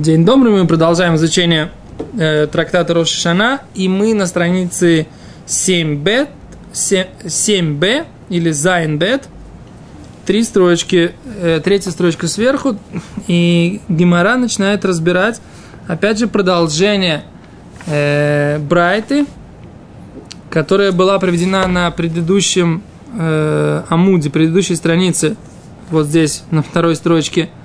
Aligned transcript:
День 0.00 0.24
добрый, 0.24 0.50
мы 0.50 0.66
продолжаем 0.66 1.16
изучение 1.16 1.70
э, 2.18 2.46
трактата 2.46 2.94
Рошишана, 2.94 3.60
и 3.74 3.86
мы 3.86 4.14
на 4.14 4.24
странице 4.24 5.06
7b, 5.46 6.26
7b 6.72 8.06
или 8.30 8.50
Зайнбет, 8.50 9.28
три 10.24 10.42
строчки, 10.42 11.12
э, 11.42 11.60
третья 11.62 11.90
строчка 11.90 12.28
сверху, 12.28 12.78
и 13.26 13.82
Гимара 13.90 14.36
начинает 14.36 14.86
разбирать, 14.86 15.42
опять 15.86 16.18
же, 16.18 16.28
продолжение 16.28 17.24
э, 17.84 18.58
Брайты, 18.58 19.26
которая 20.48 20.92
была 20.92 21.18
проведена 21.18 21.66
на 21.66 21.90
предыдущем 21.90 22.82
э, 23.18 23.82
Амуде, 23.90 24.30
предыдущей 24.30 24.76
странице, 24.76 25.36
вот 25.90 26.06
здесь, 26.06 26.44
на 26.50 26.62
второй 26.62 26.96
строчке– 26.96 27.50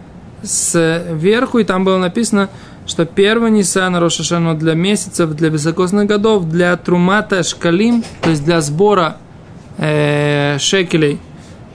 сверху, 0.45 1.59
и 1.59 1.63
там 1.63 1.83
было 1.83 1.97
написано, 1.97 2.49
что 2.87 3.05
первый 3.05 3.51
Нисан 3.51 3.95
Рошашану 3.95 4.55
для 4.55 4.73
месяцев, 4.75 5.31
для 5.31 5.49
высокосных 5.49 6.07
годов, 6.07 6.47
для 6.47 6.75
трумата 6.77 7.43
шкалим, 7.43 8.03
то 8.21 8.29
есть 8.29 8.45
для 8.45 8.61
сбора 8.61 9.17
э, 9.77 10.57
шекелей, 10.59 11.19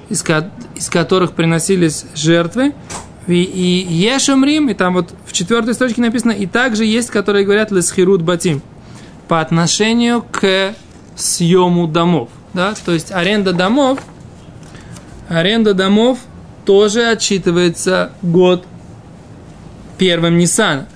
из, 0.08 0.24
из 0.76 0.88
которых 0.88 1.32
приносились 1.32 2.06
жертвы, 2.14 2.74
и, 3.26 3.42
и 3.42 3.94
Ешамрим, 3.94 4.68
и 4.68 4.74
там 4.74 4.94
вот 4.94 5.14
в 5.26 5.32
четвертой 5.32 5.74
строчке 5.74 6.00
написано, 6.00 6.32
и 6.32 6.46
также 6.46 6.84
есть, 6.84 7.10
которые 7.10 7.44
говорят 7.44 7.70
Лесхирут 7.70 8.22
Батим, 8.22 8.62
по 9.28 9.40
отношению 9.40 10.24
к 10.30 10.74
съему 11.16 11.86
домов. 11.86 12.30
Да? 12.54 12.74
То 12.84 12.92
есть 12.92 13.12
аренда 13.12 13.52
домов, 13.52 13.98
аренда 15.28 15.74
домов– 15.74 16.18
тоже 16.70 17.06
отчитывается 17.08 18.12
год 18.22 18.64
первым 19.98 20.38
Ниссана. 20.38 20.86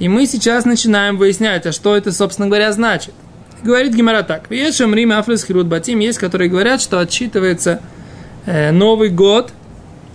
И 0.00 0.08
мы 0.08 0.26
сейчас 0.26 0.64
начинаем 0.64 1.18
выяснять, 1.18 1.66
а 1.66 1.70
что 1.70 1.96
это, 1.96 2.10
собственно 2.10 2.48
говоря, 2.48 2.72
значит. 2.72 3.14
Говорит 3.62 3.94
Гемара 3.94 4.24
так. 4.24 4.50
ויש 4.50 4.92
אומרים 4.92 5.12
אף 5.12 5.44
לשכירות 5.44 5.68
בתים 5.68 6.00
есть, 6.00 6.18
которые 6.18 6.50
говорят, 6.50 6.80
что 6.80 6.98
отчитывается 6.98 7.80
э, 8.44 8.72
Новый 8.72 9.10
год 9.10 9.52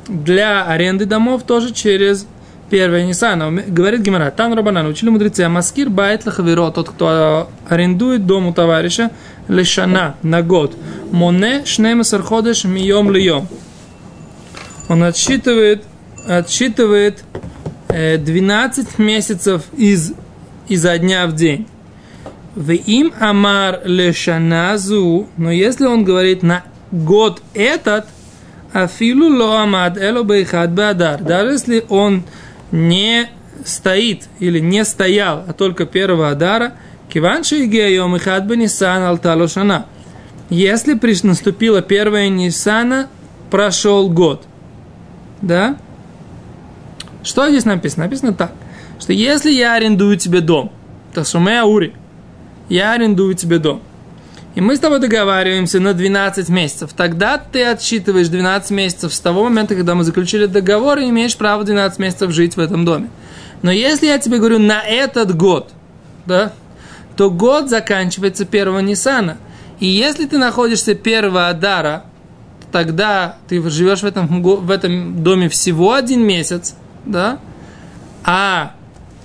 для 0.09 0.66
аренды 0.66 1.06
домов 1.06 1.44
тоже 1.44 1.73
через 1.73 2.28
первое 2.70 3.06
Ниссана. 3.06 3.54
Говорит 3.67 4.02
Гемара, 4.02 4.31
תנו 4.31 4.52
רבנן, 4.52 4.86
учили 4.86 5.11
мудрецы, 5.11 5.44
המשכיר 5.44 5.89
בית 5.89 6.25
לחבירו, 6.25 6.72
тот, 6.72 6.89
кто 6.89 7.50
арендует 7.70 8.26
дом 8.26 8.48
у 8.48 8.54
товарища, 8.54 9.11
лешана, 9.48 10.17
на 10.23 10.42
год. 10.42 10.76
Моне 11.14 11.64
шнемасар 11.64 12.22
ходеш 12.22 12.66
мием 12.66 13.09
льем 13.11 13.48
он 14.88 15.03
отсчитывает, 15.03 15.83
отсчитывает 16.28 17.23
12 17.89 18.88
э, 18.88 19.02
месяцев 19.02 19.64
из, 19.77 20.14
изо 20.67 20.97
дня 20.97 21.27
в 21.27 21.36
день. 21.36 21.67
В 22.55 22.72
им 22.72 23.14
амар 23.19 23.81
лешаназу, 23.86 25.27
но 25.38 25.52
если 25.52 25.86
он 25.86 26.03
говорит 26.03 26.44
на 26.44 26.64
год 26.92 27.42
этот, 27.53 28.05
афилу 28.72 29.27
ло 29.30 29.64
амад 29.64 29.97
эло 29.97 30.23
бейхад 30.23 30.72
бадар, 30.72 31.22
даже 31.22 31.53
если 31.53 31.86
он 31.89 32.23
не 32.72 33.30
стоит 33.66 34.27
или 34.39 34.59
не 34.59 34.86
стоял, 34.86 35.44
а 35.47 35.53
только 35.53 35.86
первого 35.86 36.30
адара, 36.30 36.73
киванши 37.09 37.66
гейом 37.66 38.16
и 38.16 38.20
хад 38.20 38.45
бенисан 38.45 39.03
алталошана. 39.03 39.88
Если 40.49 40.97
наступило 41.25 41.81
первое 41.81 42.30
Нисана, 42.30 43.09
прошел 43.49 44.09
год– 44.09 44.44
да? 45.41 45.78
Что 47.23 47.50
здесь 47.50 47.66
написано? 47.66 48.05
Написано 48.05 48.33
так, 48.33 48.52
что 49.00 49.14
если 49.14 49.52
я 49.52 49.73
арендую 49.73 50.17
тебе 50.17 50.42
дом, 50.42 50.72
то 51.14 51.23
шумея 51.23 51.64
ури, 51.64 51.94
я 52.69 52.94
арендую 52.94 53.36
тебе 53.36 53.60
дом, 53.60 53.82
и 54.55 54.61
мы 54.61 54.77
с 54.77 54.80
тобой 54.80 54.99
договариваемся 54.99 55.82
на 55.82 55.93
12 55.93 56.48
месяцев, 56.48 56.92
тогда 56.95 57.37
ты 57.37 57.65
отсчитываешь 57.65 58.30
12 58.30 58.71
месяцев 58.71 59.14
с 59.14 59.20
того 59.20 59.43
момента, 59.43 59.76
когда 59.76 59.95
мы 59.95 60.05
заключили 60.05 60.45
договор, 60.45 60.99
и 60.99 61.10
имеешь 61.10 61.36
право 61.36 61.64
12 61.64 61.99
месяцев 61.99 62.31
жить 62.31 62.55
в 62.55 62.60
этом 62.60 62.86
доме. 62.86 63.10
Но 63.61 63.71
если 63.71 64.08
я 64.08 64.17
тебе 64.17 64.37
говорю 64.37 64.60
на 64.60 64.81
этот 64.81 65.36
год, 65.36 65.71
да, 66.26 66.54
то 67.17 67.30
год 67.30 67.70
заканчивается 67.70 68.45
первого 68.45 68.80
Ниссана. 68.80 69.37
И 69.80 69.87
если 69.87 70.26
ты 70.26 70.37
находишься 70.37 70.95
первого 70.95 71.49
Адара 71.49 72.05
тогда 72.75 73.37
ты 73.47 73.61
живешь 73.69 74.02
в 74.02 74.05
этом, 74.05 74.43
в 74.43 74.69
этом 74.69 75.23
доме 75.23 75.47
всего 75.47 75.93
один 75.93 76.27
месяц, 76.27 76.75
да, 77.05 77.39
а 78.25 78.73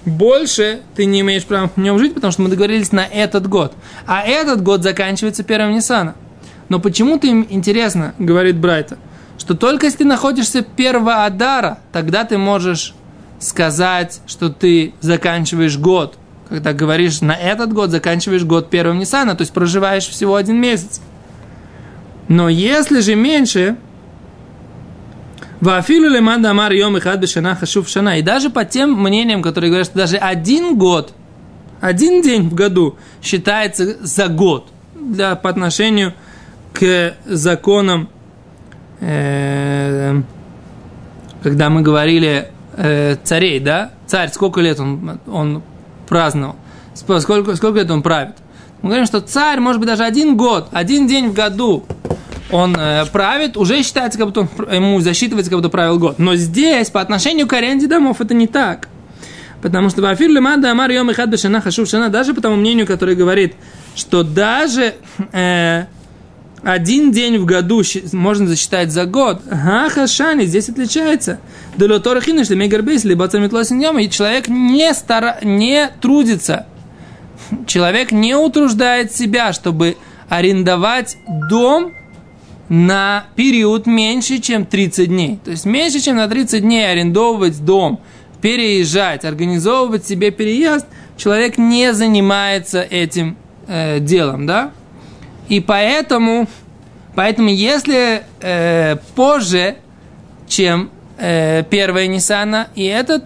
больше 0.04 0.82
ты 0.94 1.04
не 1.04 1.22
имеешь 1.22 1.44
права 1.44 1.68
в 1.74 1.76
нем 1.76 1.98
жить, 1.98 2.14
потому 2.14 2.30
что 2.30 2.42
мы 2.42 2.48
договорились 2.48 2.92
на 2.92 3.04
этот 3.04 3.48
год. 3.48 3.72
А 4.06 4.22
этот 4.22 4.62
год 4.62 4.84
заканчивается 4.84 5.42
первым 5.42 5.72
Ниссана. 5.72 6.14
Но 6.68 6.78
почему-то 6.78 7.26
им 7.26 7.44
интересно, 7.50 8.14
говорит 8.20 8.56
Брайта, 8.56 8.98
что 9.36 9.56
только 9.56 9.86
если 9.86 9.98
ты 9.98 10.04
находишься 10.04 10.62
первого 10.62 11.24
Адара, 11.24 11.80
тогда 11.90 12.22
ты 12.22 12.38
можешь 12.38 12.94
сказать, 13.40 14.20
что 14.28 14.50
ты 14.50 14.94
заканчиваешь 15.00 15.76
год. 15.76 16.16
Когда 16.48 16.72
говоришь 16.72 17.20
на 17.20 17.34
этот 17.34 17.72
год, 17.72 17.90
заканчиваешь 17.90 18.44
год 18.44 18.70
первым 18.70 19.00
Ниссана, 19.00 19.34
то 19.34 19.42
есть 19.42 19.52
проживаешь 19.52 20.06
всего 20.06 20.36
один 20.36 20.54
месяц. 20.60 21.00
Но 22.30 22.48
если 22.48 23.00
же 23.00 23.16
меньше, 23.16 23.76
Вафилу 25.60 26.08
леман 26.08 26.41
дамар 26.41 26.72
йом 26.72 26.96
и 26.96 27.16
бешана 27.16 27.56
хашув 27.56 27.88
шана. 27.88 28.18
И 28.18 28.22
даже 28.22 28.50
по 28.50 28.64
тем 28.64 28.92
мнениям, 28.92 29.42
которые 29.42 29.70
говорят, 29.70 29.88
что 29.88 29.98
даже 29.98 30.16
один 30.16 30.78
год, 30.78 31.12
один 31.80 32.22
день 32.22 32.48
в 32.48 32.54
году 32.54 32.96
считается 33.20 33.96
за 34.06 34.28
год 34.28 34.68
для, 34.94 35.34
по 35.34 35.50
отношению 35.50 36.14
к 36.72 37.16
законам, 37.26 38.08
э, 39.00 40.22
когда 41.42 41.68
мы 41.68 41.82
говорили 41.82 42.47
э, 42.76 43.16
царей, 43.24 43.58
да? 43.58 43.91
Царь, 44.06 44.30
сколько 44.30 44.60
лет 44.60 44.78
он, 44.78 45.18
он 45.26 45.64
праздновал? 46.08 46.54
Сколько, 46.94 47.56
сколько 47.56 47.80
лет 47.80 47.91
он 47.91 48.02
правит? 48.02 48.36
Мы 48.82 48.91
говорим, 48.91 49.06
что 49.06 49.20
царь, 49.20 49.58
может 49.58 49.80
быть, 49.80 49.88
даже 49.88 50.04
один 50.04 50.36
год, 50.36 50.68
один 50.70 51.08
день 51.08 51.30
в 51.30 51.34
году 51.34 51.84
он 52.52 52.76
э, 52.76 53.06
правит, 53.06 53.56
уже 53.56 53.82
считается, 53.82 54.18
как 54.18 54.28
будто 54.28 54.48
ему 54.72 55.00
засчитывается, 55.00 55.50
как 55.50 55.58
будто 55.58 55.68
правил 55.68 55.98
год. 55.98 56.18
Но 56.18 56.34
здесь, 56.36 56.90
по 56.90 57.00
отношению 57.00 57.46
к 57.46 57.52
аренде 57.52 57.86
домов, 57.86 58.20
это 58.20 58.34
не 58.34 58.46
так. 58.46 58.88
Потому 59.62 59.90
что 59.90 60.02
Вафир 60.02 60.30
Лемада 60.30 60.70
Амар 60.70 60.90
Йом 60.90 61.10
Ихад 61.10 61.28
Бешана 61.28 61.60
Хашув 61.60 61.88
Шана, 61.88 62.08
даже 62.08 62.34
по 62.34 62.40
тому 62.40 62.56
мнению, 62.56 62.86
который 62.86 63.14
говорит, 63.14 63.54
что 63.94 64.22
даже 64.22 64.94
э, 65.32 65.84
один 66.62 67.12
день 67.12 67.38
в 67.38 67.44
году 67.44 67.82
можно 68.12 68.46
засчитать 68.46 68.90
за 68.90 69.04
год. 69.04 69.42
Ага, 69.50 70.06
Шани, 70.06 70.44
здесь 70.44 70.68
отличается. 70.68 71.40
Делоторахины, 71.76 72.44
что 72.44 72.56
Мегарбейс, 72.56 73.04
либо 73.04 73.28
Цамитлосиньем, 73.28 73.98
и 73.98 74.08
человек 74.08 74.48
не, 74.48 74.92
стара, 74.94 75.38
не 75.42 75.90
трудится. 76.00 76.66
Человек 77.66 78.12
не 78.12 78.34
утруждает 78.34 79.12
себя, 79.12 79.52
чтобы 79.52 79.96
арендовать 80.28 81.16
дом 81.50 81.92
на 82.70 83.25
период 83.34 83.86
меньше, 83.86 84.38
чем 84.38 84.64
30 84.64 85.08
дней. 85.08 85.41
То 85.44 85.50
есть 85.50 85.66
меньше, 85.66 86.00
чем 86.00 86.16
на 86.16 86.28
30 86.28 86.62
дней 86.62 86.88
арендовывать 86.88 87.62
дом, 87.64 88.00
переезжать, 88.41 89.25
организовывать 89.25 90.06
себе 90.06 90.31
переезд, 90.31 90.86
человек 91.16 91.59
не 91.59 91.92
занимается 91.92 92.80
этим 92.80 93.36
э, 93.66 93.98
делом, 93.98 94.47
да? 94.47 94.70
И 95.48 95.59
поэтому, 95.60 96.47
поэтому 97.16 97.48
если 97.48 98.22
э, 98.41 98.97
позже, 99.16 99.75
чем 100.47 100.91
э, 101.19 101.64
первая 101.69 102.06
Ниссана, 102.06 102.68
и 102.77 102.84
этот 102.84 103.24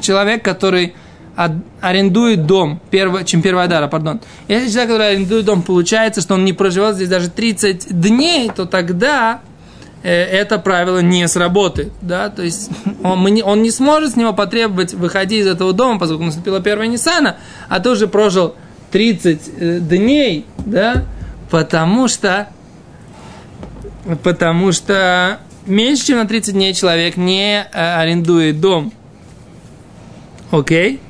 человек, 0.00 0.44
который 0.44 0.94
арендует 1.36 2.46
дом, 2.46 2.80
перво, 2.90 3.24
чем 3.24 3.42
первая 3.42 3.68
дара, 3.68 3.88
пардон. 3.88 4.20
Если 4.48 4.70
человек, 4.70 4.90
который 4.90 5.08
арендует 5.12 5.44
дом, 5.44 5.62
получается, 5.62 6.20
что 6.20 6.34
он 6.34 6.44
не 6.44 6.52
проживет 6.52 6.96
здесь 6.96 7.08
даже 7.08 7.30
30 7.30 8.00
дней, 8.00 8.50
то 8.54 8.66
тогда 8.66 9.40
э, 10.02 10.10
это 10.10 10.58
правило 10.58 10.98
не 10.98 11.26
сработает. 11.28 11.92
Да? 12.02 12.28
То 12.28 12.42
есть 12.42 12.70
он, 13.02 13.18
мы 13.18 13.30
не, 13.30 13.42
он 13.42 13.62
не 13.62 13.70
сможет 13.70 14.12
с 14.12 14.16
него 14.16 14.34
потребовать 14.34 14.92
выходить 14.92 15.40
из 15.40 15.46
этого 15.46 15.72
дома, 15.72 15.98
поскольку 15.98 16.24
наступила 16.24 16.60
первая 16.60 16.88
Ниссана, 16.88 17.36
а 17.68 17.80
ты 17.80 17.90
уже 17.90 18.08
прожил 18.08 18.54
30 18.90 19.40
э, 19.56 19.78
дней, 19.80 20.44
да? 20.58 21.04
потому 21.50 22.08
что 22.08 22.48
потому 24.22 24.72
что 24.72 25.38
меньше, 25.64 26.06
чем 26.08 26.18
на 26.18 26.26
30 26.26 26.54
дней 26.54 26.74
человек 26.74 27.16
не 27.16 27.62
э, 27.62 27.68
арендует 27.72 28.60
дом. 28.60 28.92
Окей? 30.50 30.96
Okay? 30.96 31.00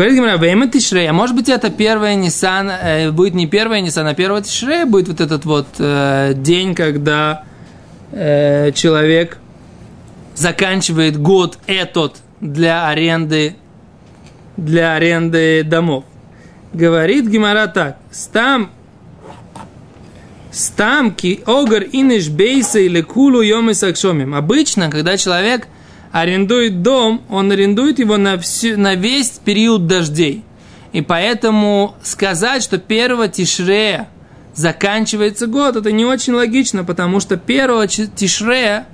Говорит 0.00 0.16
Гимара, 0.16 0.38
Вейма 0.38 0.66
Тишрей, 0.66 1.10
а 1.10 1.12
может 1.12 1.36
быть 1.36 1.50
это 1.50 1.68
первая 1.68 2.14
Нисан, 2.14 2.70
э, 2.70 3.10
будет 3.10 3.34
не 3.34 3.46
первая 3.46 3.82
Нисан, 3.82 4.06
а 4.06 4.14
первая 4.14 4.40
Тишрей 4.40 4.84
будет 4.84 5.08
вот 5.08 5.20
этот 5.20 5.44
вот 5.44 5.66
э, 5.78 6.32
день, 6.34 6.74
когда 6.74 7.44
э, 8.10 8.72
человек 8.72 9.36
заканчивает 10.34 11.18
год 11.18 11.58
этот 11.66 12.16
для 12.40 12.88
аренды, 12.88 13.56
для 14.56 14.94
аренды 14.94 15.64
домов. 15.64 16.04
Говорит 16.72 17.26
Гимара 17.26 17.66
так. 17.66 17.98
Стам 18.10 18.70
Стамки 20.50 21.42
огар 21.44 21.84
инеш 21.92 22.30
бейса 22.30 22.78
или 22.78 23.02
кулу 23.02 23.42
йомы 23.42 23.74
сакшомим. 23.74 24.34
Обычно, 24.34 24.88
когда 24.90 25.18
человек 25.18 25.68
арендует 26.12 26.82
дом, 26.82 27.22
он 27.28 27.50
арендует 27.52 27.98
его 27.98 28.16
на, 28.16 28.38
всю, 28.38 28.78
на 28.78 28.94
весь 28.94 29.40
период 29.44 29.86
дождей. 29.86 30.44
И 30.92 31.02
поэтому 31.02 31.94
сказать, 32.02 32.62
что 32.62 32.78
первого 32.78 33.28
тишрея 33.28 34.08
заканчивается 34.54 35.46
год, 35.46 35.76
это 35.76 35.92
не 35.92 36.04
очень 36.04 36.32
логично, 36.32 36.84
потому 36.84 37.20
что 37.20 37.36
первого 37.36 37.86
тишрея 37.86 38.88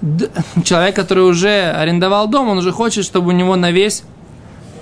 человек, 0.64 0.96
который 0.96 1.24
уже 1.24 1.70
арендовал 1.70 2.28
дом, 2.28 2.48
он 2.48 2.58
уже 2.58 2.72
хочет, 2.72 3.04
чтобы 3.04 3.28
у 3.28 3.32
него 3.32 3.54
на 3.54 3.70
весь, 3.70 4.02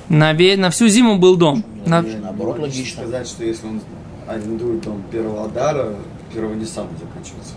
на, 0.08 0.32
весь, 0.32 0.58
на 0.58 0.70
всю 0.70 0.88
зиму 0.88 1.18
был 1.18 1.36
дом. 1.36 1.64
На... 1.84 2.02
Наоборот, 2.02 2.58
логично 2.58 3.02
сказать, 3.02 3.28
что 3.28 3.44
если 3.44 3.66
он 3.66 3.80
арендует 4.26 4.82
дом 4.82 5.02
первого 5.10 5.44
Адара, 5.44 5.94
первого 6.32 6.54
не 6.54 6.64
сам 6.64 6.88
заканчивается. 6.98 7.52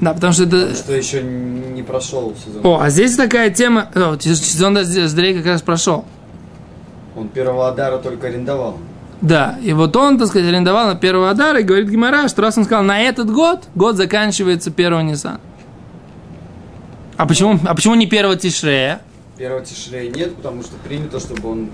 Да, 0.00 0.14
потому 0.14 0.32
что 0.32 0.44
это... 0.44 0.74
Что 0.74 0.94
еще 0.94 1.22
не 1.22 1.82
прошел 1.82 2.34
сезон. 2.44 2.64
О, 2.64 2.80
а 2.80 2.88
здесь 2.90 3.16
такая 3.16 3.50
тема... 3.50 3.88
О, 3.94 4.16
сезон 4.18 4.74
Доздрей 4.74 5.34
как 5.34 5.46
раз 5.46 5.62
прошел. 5.62 6.04
Он 7.16 7.28
первого 7.28 7.68
Адара 7.68 7.98
только 7.98 8.28
арендовал. 8.28 8.78
Да, 9.20 9.58
и 9.62 9.74
вот 9.74 9.94
он, 9.96 10.18
так 10.18 10.28
сказать, 10.28 10.48
арендовал 10.48 10.86
на 10.86 10.94
первого 10.94 11.28
Адара 11.28 11.60
и 11.60 11.62
говорит 11.62 11.90
Гимара, 11.90 12.28
что 12.28 12.40
раз 12.40 12.56
он 12.56 12.64
сказал 12.64 12.82
на 12.82 13.00
этот 13.00 13.30
год, 13.30 13.64
год 13.74 13.96
заканчивается 13.96 14.70
первого 14.70 15.02
Ниссана. 15.02 15.40
А 17.18 17.26
почему, 17.26 17.58
а 17.66 17.74
почему 17.74 17.94
не 17.96 18.06
первого 18.06 18.36
Тишрея? 18.36 19.02
Первого 19.40 19.64
Тишрея 19.64 20.10
нет, 20.10 20.36
потому 20.36 20.62
что 20.62 20.76
принято, 20.76 21.18
чтобы 21.18 21.50
он 21.50 21.70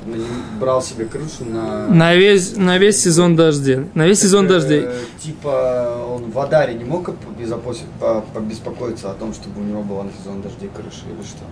брал 0.61 0.81
себе 0.81 1.05
крышу 1.05 1.45
на... 1.45 1.89
На 1.89 2.15
весь, 2.15 2.57
на 2.57 2.79
весь 2.79 3.03
сезон 3.03 3.35
дождей. 3.35 3.89
На 3.95 4.07
весь 4.07 4.21
так, 4.21 4.29
сезон 4.29 4.47
дождей. 4.47 4.83
Э, 4.85 4.95
типа 5.21 6.07
он 6.09 6.31
в 6.31 6.39
Адаре 6.39 6.75
не 6.75 6.85
мог 6.85 7.11
побеспокоиться 8.33 9.11
о 9.11 9.15
том, 9.15 9.35
чтобы 9.35 9.63
у 9.63 9.65
него 9.65 9.83
была 9.83 10.05
на 10.05 10.11
сезон 10.13 10.43
дождей 10.43 10.71
крыша 10.73 11.07
или 11.11 11.25
что? 11.27 11.43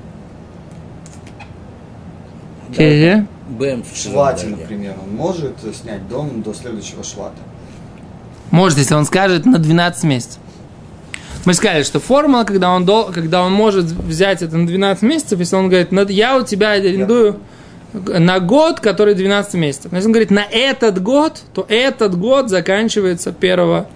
Да. 2.79 3.27
БМ 3.49 3.83
в 3.83 3.97
Швате, 3.97 4.47
например, 4.47 4.95
он 5.03 5.17
может 5.17 5.57
снять 5.75 6.09
дом 6.09 6.43
до 6.43 6.55
следующего 6.55 7.03
Швата? 7.03 7.43
Может, 8.53 8.79
если 8.79 8.95
он 8.95 9.05
скажет 9.05 9.47
на 9.47 9.59
12 9.59 10.05
месяцев. 10.05 10.39
Мы 11.45 11.53
сказали, 11.53 11.83
что 11.83 12.01
формула, 12.01 12.45
когда 12.45 12.71
он, 12.71 12.87
дол, 12.87 13.11
когда 13.13 13.43
он 13.43 13.53
может 13.53 13.85
взять 13.85 14.43
это 14.43 14.57
на 14.57 14.67
12 14.67 15.03
месяцев, 15.03 15.39
если 15.39 15.57
он 15.57 15.69
говорит, 15.69 16.11
я 16.11 16.39
у 16.39 16.45
тебя 16.45 16.71
арендую 16.71 17.39
на 17.93 18.41
год, 18.41 18.81
который 18.81 19.15
12 19.15 19.55
месяцев. 19.55 19.93
Но 19.93 19.99
если 19.99 20.09
он 20.09 20.13
говорит 20.13 20.31
на 20.31 20.45
этот 20.51 21.03
год, 21.03 21.41
то 21.53 21.67
этот 21.69 22.19
год 22.19 22.49
заканчивается 22.49 23.33
первого 23.33 23.89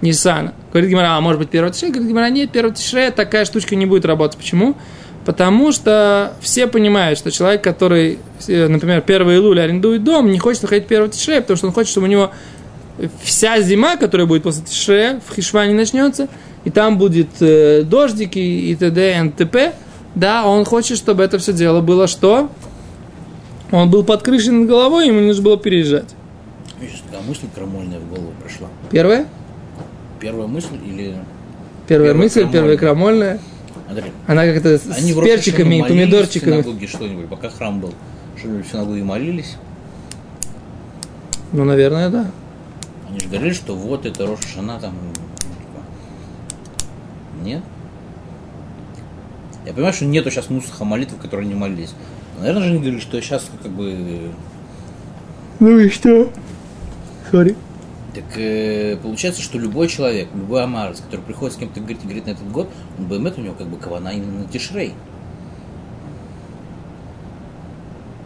Ниссана. 0.00 0.54
Говорит 0.72 0.90
Гимара, 0.90 1.16
а 1.16 1.20
может 1.20 1.40
быть 1.40 1.50
первого 1.50 1.72
Тишрея? 1.72 1.92
Говорит 1.92 2.08
Гимара, 2.08 2.30
нет, 2.30 2.50
первого 2.50 2.74
Тишрея 2.74 3.10
такая 3.10 3.44
штучка 3.44 3.76
не 3.76 3.86
будет 3.86 4.04
работать. 4.04 4.38
Почему? 4.38 4.76
Потому 5.24 5.70
что 5.70 6.34
все 6.40 6.66
понимают, 6.66 7.18
что 7.18 7.30
человек, 7.30 7.62
который, 7.62 8.18
например, 8.48 9.02
первый 9.02 9.36
Илуль 9.36 9.60
арендует 9.60 10.02
дом, 10.02 10.30
не 10.30 10.38
хочет 10.38 10.62
находить 10.62 10.86
первого 10.86 11.10
Тишрея, 11.10 11.40
потому 11.40 11.56
что 11.56 11.66
он 11.66 11.72
хочет, 11.72 11.90
чтобы 11.90 12.06
у 12.06 12.10
него 12.10 12.32
вся 13.22 13.60
зима, 13.60 13.96
которая 13.96 14.26
будет 14.26 14.42
после 14.42 14.64
Тишрея, 14.64 15.20
в 15.28 15.34
Хишване 15.34 15.74
начнется, 15.74 16.28
и 16.64 16.70
там 16.70 16.98
будет 16.98 17.28
э, 17.40 17.82
дождики 17.82 18.38
и 18.38 18.74
т.д. 18.76 19.26
и 19.26 19.30
т.п. 19.30 19.72
Да, 20.14 20.46
он 20.46 20.64
хочет, 20.64 20.98
чтобы 20.98 21.22
это 21.22 21.38
все 21.38 21.52
дело 21.52 21.80
было 21.80 22.06
что? 22.06 22.50
Он 23.70 23.90
был 23.90 24.04
под 24.04 24.22
крышей 24.22 24.52
над 24.52 24.68
головой, 24.68 25.08
ему 25.08 25.20
нужно 25.20 25.42
было 25.42 25.56
переезжать. 25.56 26.14
Сейчас 26.80 27.00
такая 27.10 27.26
мысль 27.26 27.46
крамольная 27.54 27.98
в 27.98 28.08
голову 28.08 28.32
пришла. 28.44 28.68
Первая? 28.90 29.26
Первая 30.20 30.46
мысль 30.46 30.74
или... 30.84 31.16
Первая, 31.86 32.10
первая 32.10 32.14
мысль, 32.14 32.40
крамольная. 32.40 32.52
первая 32.52 32.76
крамольная. 32.76 33.40
Андрей, 33.88 34.12
Она 34.26 34.44
как-то 34.44 34.78
с 34.78 34.98
Они 34.98 35.14
перчиками 35.14 35.76
и 35.76 35.82
помидорчиками. 35.82 36.60
В 36.60 36.64
синагоге 36.64 36.86
что-нибудь, 36.86 37.28
пока 37.28 37.48
храм 37.48 37.80
был. 37.80 37.94
Что-нибудь 38.38 38.66
в 38.66 38.70
синагоге 38.70 39.02
молились? 39.04 39.56
Ну, 41.52 41.64
наверное, 41.64 42.08
да. 42.08 42.30
Они 43.08 43.20
же 43.20 43.28
говорили, 43.28 43.52
что 43.52 43.74
вот 43.74 44.06
это 44.06 44.26
Роша 44.26 44.46
Шана 44.54 44.78
там 44.80 44.94
нет? 47.42 47.62
Я 49.66 49.72
понимаю, 49.72 49.94
что 49.94 50.04
нету 50.04 50.30
сейчас 50.30 50.50
мусаха 50.50 50.84
молитв, 50.84 51.16
которые 51.20 51.46
не 51.46 51.54
молились. 51.54 51.94
Но, 52.34 52.40
наверное 52.40 52.62
же 52.62 52.68
они 52.70 52.78
говорили, 52.78 53.00
что 53.00 53.20
сейчас 53.20 53.48
как 53.62 53.70
бы... 53.70 54.32
Ну 55.60 55.78
и 55.78 55.88
что? 55.88 56.32
Сори. 57.30 57.54
Так 58.14 58.24
э, 58.36 58.96
получается, 59.02 59.40
что 59.40 59.58
любой 59.58 59.88
человек, 59.88 60.28
любой 60.34 60.64
амарец, 60.64 61.00
который 61.00 61.22
приходит 61.22 61.54
с 61.54 61.58
кем-то 61.58 61.80
говорит, 61.80 62.02
говорит 62.02 62.26
на 62.26 62.30
этот 62.30 62.50
год, 62.50 62.68
он 62.98 63.06
БМЭТ 63.06 63.38
у 63.38 63.40
него 63.40 63.54
как 63.54 63.68
бы 63.68 63.78
кавана 63.78 64.08
именно 64.08 64.40
на 64.40 64.44
Тишрей. 64.46 64.92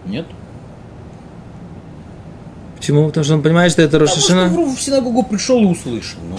Нет? 0.06 0.26
Почему? 2.76 3.06
Потому 3.06 3.24
что 3.24 3.34
он 3.34 3.42
понимает, 3.42 3.72
что 3.72 3.82
это 3.82 3.98
Рошашина? 3.98 4.44
Потому 4.44 4.68
что 4.68 4.76
в 4.76 4.80
синагогу 4.80 5.22
пришел 5.22 5.62
и 5.62 5.66
услышал. 5.66 6.20
Ну. 6.28 6.38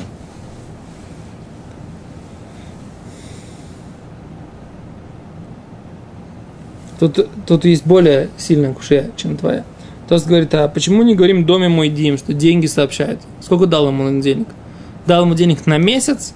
Тут, 6.99 7.27
тут 7.45 7.65
есть 7.65 7.85
более 7.85 8.29
сильная 8.37 8.73
кушия, 8.73 9.11
чем 9.15 9.37
твоя. 9.37 9.63
Тост 10.07 10.25
говорит, 10.25 10.53
а 10.55 10.67
почему 10.67 11.03
не 11.03 11.15
говорим 11.15 11.45
доме 11.45 11.67
мой 11.67 11.89
Дим, 11.89 12.17
что 12.17 12.33
деньги 12.33 12.65
сообщают? 12.65 13.19
Сколько 13.41 13.65
дал 13.65 13.87
ему 13.87 14.21
денег? 14.21 14.47
Дал 15.05 15.23
ему 15.23 15.35
денег 15.35 15.65
на 15.65 15.77
месяц? 15.77 16.33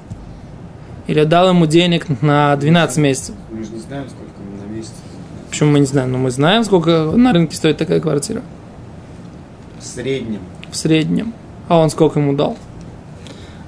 Или 1.08 1.24
дал 1.24 1.50
ему 1.50 1.66
денег 1.66 2.08
на 2.22 2.56
12 2.56 2.98
месяцев? 2.98 3.36
Мы 3.50 3.63
же 3.63 3.72
не 3.72 3.80
знаем, 3.80 4.06
сколько 4.10 4.31
на 4.62 4.74
месяц. 4.74 4.94
Почему 5.50 5.72
мы 5.72 5.80
не 5.80 5.86
знаем? 5.86 6.12
Но 6.12 6.18
мы 6.18 6.31
знаем, 6.31 6.63
сколько 6.63 7.12
на 7.16 7.34
рынке 7.34 7.56
стоит 7.56 7.78
такая 7.78 8.00
квартира. 8.00 8.42
В 9.80 9.86
среднем. 9.86 10.42
В 10.69 10.75
среднем. 10.75 11.34
А 11.68 11.80
он 11.80 11.90
сколько 11.90 12.19
ему 12.19 12.34
дал? 12.34 12.58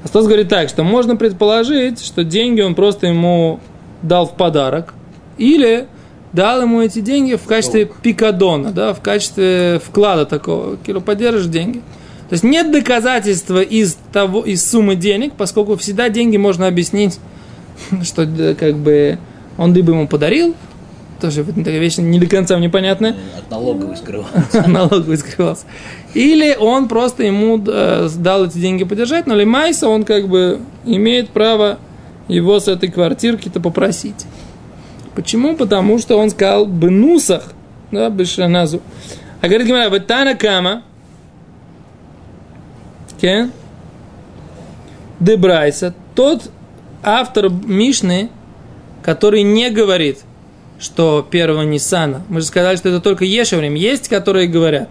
Астас 0.04 0.26
говорит 0.26 0.50
так, 0.50 0.70
что 0.70 0.84
можно 0.84 1.16
предположить, 1.16 2.04
что 2.04 2.24
деньги 2.24 2.62
он 2.62 2.76
просто 2.76 3.08
ему 3.08 3.62
дал 4.02 4.28
в 4.28 4.36
подарок. 4.36 4.94
Или 5.38 5.88
дал 6.34 6.62
ему 6.62 6.82
эти 6.82 7.00
деньги 7.00 7.36
в 7.36 7.44
качестве 7.44 7.86
пикадона, 7.86 8.72
да, 8.72 8.94
в 8.94 9.02
качестве 9.02 9.80
вклада 9.84 10.26
такого. 10.26 10.78
Кило, 10.78 11.00
поддержишь 11.00 11.46
деньги. 11.46 11.78
То 12.30 12.34
есть 12.34 12.44
нет 12.44 12.72
доказательства 12.72 13.62
из, 13.62 13.98
того, 14.12 14.42
из 14.42 14.68
суммы 14.68 14.96
денег, 14.96 15.34
поскольку 15.38 15.78
всегда 15.78 16.10
деньги 16.10 16.38
можно 16.38 16.68
объяснить, 16.68 17.20
что 18.04 18.28
как 18.60 18.76
бы 18.78 19.20
он 19.58 19.74
либо 19.74 19.92
ему 19.92 20.08
подарил, 20.08 20.56
тоже 21.22 21.44
такая 21.46 21.80
вещь 21.80 21.98
не 21.98 22.20
до 22.20 22.26
конца 22.26 22.58
непонятная. 22.60 23.16
От 23.38 23.50
налоговой 23.50 23.96
скрывался. 23.96 24.36
От 24.60 24.68
налоговой 24.68 25.18
скрывался. 25.18 25.66
Или 26.14 26.56
он 26.60 26.88
просто 26.88 27.24
ему 27.24 27.64
э, 27.66 28.10
дал 28.18 28.46
эти 28.46 28.58
деньги 28.58 28.84
подержать, 28.84 29.26
но 29.26 29.36
Лемайса 29.36 29.88
он 29.88 30.04
как 30.04 30.28
бы 30.28 30.60
имеет 30.86 31.30
право 31.30 31.78
его 32.28 32.60
с 32.60 32.68
этой 32.68 32.90
квартирки-то 32.90 33.62
попросить. 33.62 34.26
Почему? 35.16 35.56
Потому 35.56 36.00
что 36.00 36.18
он 36.18 36.30
сказал 36.30 36.66
бенусах, 36.66 37.54
да, 37.92 38.10
бешаназу. 38.10 38.82
А 39.42 39.48
говорит 39.48 39.68
Гимара, 39.68 39.90
Ватана 39.90 40.36
Кама, 40.36 40.84
кен, 43.22 43.52
Дебрайса, 45.20 45.94
тот 46.16 46.50
автор 47.04 47.50
Мишны, 47.50 48.30
который 49.04 49.44
не 49.44 49.70
говорит, 49.70 50.20
что 50.80 51.26
первого 51.30 51.62
Ниссана. 51.62 52.24
Мы 52.30 52.42
же 52.42 52.48
сказали, 52.48 52.76
что 52.76 52.90
это 52.90 53.00
только 53.00 53.24
Ешеврим. 53.26 53.76
Есть, 53.76 54.10
которые 54.10 54.48
говорят. 54.48 54.90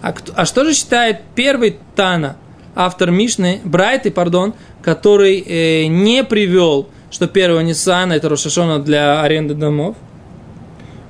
А, 0.00 0.12
кто, 0.12 0.32
а 0.36 0.44
что 0.44 0.64
же 0.64 0.74
считает 0.74 1.20
первый 1.34 1.78
Тана, 1.96 2.36
автор 2.74 3.10
Мишны, 3.10 3.60
Брайты, 3.64 4.10
пардон, 4.10 4.54
который 4.82 5.40
э, 5.40 5.86
не 5.86 6.24
привел 6.24 6.88
что 7.14 7.28
первого 7.28 7.60
Ниссана 7.60 8.14
это 8.14 8.28
Рошашона 8.28 8.80
для 8.80 9.22
аренды 9.22 9.54
домов. 9.54 9.94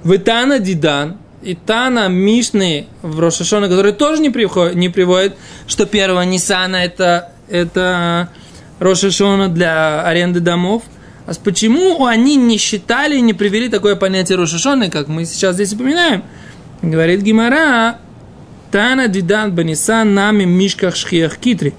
Витана 0.04 0.58
Дидан, 0.58 1.16
и 1.42 1.54
Тана 1.54 2.08
Мишны 2.08 2.88
в 3.00 3.18
Рошашона, 3.20 3.70
который 3.70 3.92
тоже 3.92 4.20
не, 4.20 4.28
приходит, 4.28 4.74
не 4.74 4.90
приводит, 4.90 5.34
что 5.66 5.86
первого 5.86 6.20
Ниссана 6.20 6.76
это, 6.76 7.32
это 7.48 8.28
Рошашона 8.80 9.48
для 9.48 10.02
аренды 10.02 10.40
домов. 10.40 10.82
А 11.26 11.32
почему 11.42 12.04
они 12.04 12.36
не 12.36 12.58
считали 12.58 13.16
и 13.16 13.22
не 13.22 13.32
привели 13.32 13.70
такое 13.70 13.96
понятие 13.96 14.36
Рошашоны, 14.36 14.90
как 14.90 15.08
мы 15.08 15.24
сейчас 15.24 15.54
здесь 15.54 15.72
упоминаем? 15.72 16.22
Говорит 16.82 17.22
Гимара, 17.22 17.96
Тана 18.70 19.08
Дидан 19.08 19.54
Банисан 19.54 20.12
нами 20.12 20.44
Мишках 20.44 20.96
Шхиях 20.96 21.38
Китри. 21.38 21.72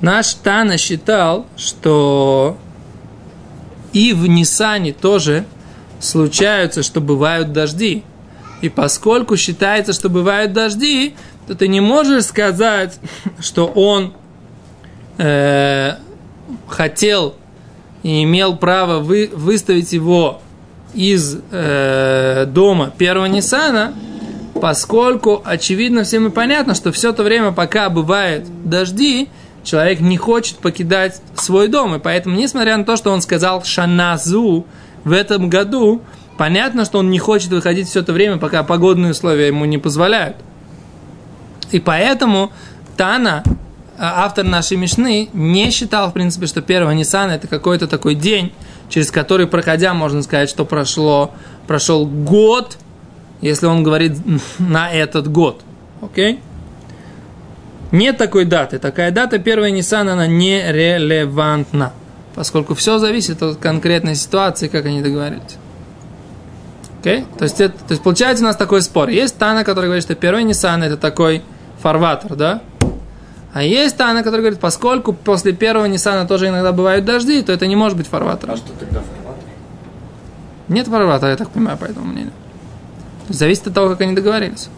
Наш 0.00 0.34
Тана 0.34 0.76
считал, 0.76 1.46
что 1.56 2.58
и 3.92 4.12
в 4.12 4.26
Нисане 4.26 4.92
тоже 4.92 5.44
случаются, 6.00 6.82
что 6.82 7.00
бывают 7.00 7.52
дожди. 7.52 8.04
И 8.60 8.68
поскольку 8.68 9.36
считается, 9.36 9.92
что 9.92 10.08
бывают 10.08 10.52
дожди, 10.52 11.14
то 11.46 11.54
ты 11.54 11.68
не 11.68 11.80
можешь 11.80 12.24
сказать, 12.24 12.98
что 13.40 13.66
он 13.66 14.12
э, 15.18 15.94
хотел 16.68 17.34
и 18.02 18.22
имел 18.24 18.56
право 18.56 19.00
вы, 19.00 19.30
выставить 19.32 19.92
его 19.92 20.40
из 20.94 21.38
э, 21.50 22.46
дома 22.46 22.92
первого 22.96 23.26
Ниссана, 23.26 23.94
поскольку 24.60 25.42
очевидно 25.44 26.04
всем 26.04 26.26
и 26.26 26.30
понятно, 26.30 26.74
что 26.74 26.92
все 26.92 27.12
то 27.12 27.22
время, 27.22 27.52
пока 27.52 27.88
бывают 27.88 28.44
дожди, 28.64 29.28
человек 29.64 30.00
не 30.00 30.16
хочет 30.16 30.58
покидать 30.58 31.20
свой 31.34 31.68
дом. 31.68 31.94
И 31.94 31.98
поэтому, 31.98 32.36
несмотря 32.36 32.76
на 32.76 32.84
то, 32.84 32.96
что 32.96 33.10
он 33.10 33.22
сказал 33.22 33.64
«шаназу» 33.64 34.66
в 35.04 35.12
этом 35.12 35.48
году, 35.48 36.02
понятно, 36.36 36.84
что 36.84 36.98
он 36.98 37.10
не 37.10 37.18
хочет 37.18 37.50
выходить 37.50 37.88
все 37.88 38.00
это 38.00 38.12
время, 38.12 38.38
пока 38.38 38.62
погодные 38.62 39.12
условия 39.12 39.48
ему 39.48 39.64
не 39.64 39.78
позволяют. 39.78 40.36
И 41.70 41.78
поэтому 41.78 42.52
Тана, 42.96 43.42
а, 43.98 44.24
автор 44.24 44.44
нашей 44.44 44.76
Мишны, 44.76 45.28
не 45.32 45.70
считал, 45.70 46.10
в 46.10 46.12
принципе, 46.12 46.46
что 46.46 46.62
первого 46.62 46.92
Ниссана 46.92 47.32
это 47.32 47.46
какой-то 47.46 47.86
такой 47.86 48.14
день, 48.14 48.52
через 48.88 49.10
который, 49.10 49.46
проходя, 49.46 49.94
можно 49.94 50.22
сказать, 50.22 50.50
что 50.50 50.64
прошло, 50.64 51.32
прошел 51.66 52.06
год, 52.06 52.76
если 53.40 53.66
он 53.66 53.82
говорит 53.82 54.18
на 54.58 54.90
этот 54.90 55.28
год. 55.28 55.62
Окей? 56.02 56.34
Okay? 56.34 56.38
Нет 57.92 58.18
такой 58.18 58.44
даты. 58.44 58.78
Такая 58.78 59.10
дата 59.10 59.38
первая 59.38 59.72
Nissan, 59.72 60.08
она 60.08 60.26
нерелевантна. 60.26 61.92
Поскольку 62.34 62.74
все 62.74 62.98
зависит 62.98 63.42
от 63.42 63.56
конкретной 63.56 64.14
ситуации, 64.14 64.68
как 64.68 64.86
они 64.86 65.02
договорились. 65.02 65.58
Okay? 67.02 67.24
То, 67.36 67.44
есть 67.44 67.60
это, 67.60 67.76
то 67.78 67.92
есть 67.92 68.02
получается 68.02 68.44
у 68.44 68.46
нас 68.46 68.56
такой 68.56 68.82
спор. 68.82 69.08
Есть 69.08 69.36
Тана, 69.38 69.64
который 69.64 69.86
говорит, 69.86 70.04
что 70.04 70.14
первый 70.14 70.44
Nissan 70.44 70.84
это 70.84 70.96
такой 70.96 71.42
фарватер, 71.82 72.36
да? 72.36 72.62
А 73.52 73.64
есть 73.64 73.96
Тана, 73.96 74.22
который 74.22 74.42
говорит, 74.42 74.60
поскольку 74.60 75.12
после 75.12 75.52
первого 75.52 75.86
Ниссана 75.86 76.24
тоже 76.24 76.48
иногда 76.48 76.70
бывают 76.70 77.04
дожди, 77.04 77.42
то 77.42 77.50
это 77.50 77.66
не 77.66 77.74
может 77.74 77.98
быть 77.98 78.06
фарватером. 78.06 78.54
А 78.54 78.56
что 78.56 78.68
тогда 78.78 79.00
фарватер? 79.00 79.44
Нет 80.68 80.86
фарватера, 80.86 81.30
я 81.30 81.36
так 81.36 81.50
понимаю, 81.50 81.76
по 81.76 81.86
этому 81.86 82.06
мнению. 82.06 82.32
То 83.26 83.30
есть 83.30 83.40
зависит 83.40 83.66
от 83.66 83.74
того, 83.74 83.88
как 83.88 84.02
они 84.02 84.14
договорились 84.14 84.68